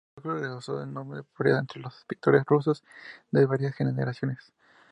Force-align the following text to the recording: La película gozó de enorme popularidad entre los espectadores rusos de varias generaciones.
La 0.15 0.23
película 0.23 0.55
gozó 0.55 0.77
de 0.77 0.85
enorme 0.85 1.21
popularidad 1.21 1.59
entre 1.59 1.79
los 1.79 1.95
espectadores 1.95 2.43
rusos 2.47 2.83
de 3.29 3.45
varias 3.45 3.75
generaciones. 3.75 4.51